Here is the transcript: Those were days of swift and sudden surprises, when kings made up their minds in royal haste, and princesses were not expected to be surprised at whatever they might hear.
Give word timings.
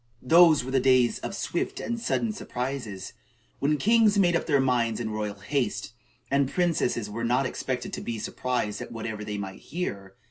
Those 0.23 0.63
were 0.63 0.71
days 0.79 1.19
of 1.19 1.35
swift 1.35 1.79
and 1.79 1.99
sudden 1.99 2.31
surprises, 2.31 3.13
when 3.59 3.77
kings 3.77 4.17
made 4.17 4.35
up 4.35 4.47
their 4.47 4.59
minds 4.59 4.99
in 4.99 5.11
royal 5.11 5.35
haste, 5.35 5.93
and 6.31 6.49
princesses 6.49 7.07
were 7.07 7.23
not 7.23 7.45
expected 7.45 7.93
to 7.93 8.01
be 8.01 8.17
surprised 8.17 8.81
at 8.81 8.91
whatever 8.91 9.23
they 9.23 9.37
might 9.37 9.59
hear. 9.59 10.15